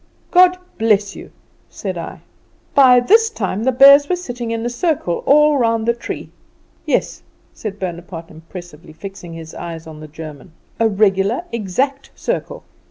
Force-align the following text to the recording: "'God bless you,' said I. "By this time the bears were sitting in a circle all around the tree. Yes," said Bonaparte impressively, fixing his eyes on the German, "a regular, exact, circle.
"'God 0.31 0.57
bless 0.79 1.15
you,' 1.15 1.29
said 1.69 1.95
I. 1.95 2.21
"By 2.73 2.99
this 2.99 3.29
time 3.29 3.63
the 3.65 3.71
bears 3.71 4.09
were 4.09 4.15
sitting 4.15 4.49
in 4.49 4.65
a 4.65 4.69
circle 4.71 5.21
all 5.27 5.53
around 5.53 5.85
the 5.85 5.93
tree. 5.93 6.31
Yes," 6.87 7.21
said 7.53 7.77
Bonaparte 7.79 8.31
impressively, 8.31 8.93
fixing 8.93 9.33
his 9.33 9.53
eyes 9.53 9.85
on 9.85 9.99
the 9.99 10.07
German, 10.07 10.53
"a 10.79 10.87
regular, 10.89 11.43
exact, 11.51 12.09
circle. 12.15 12.63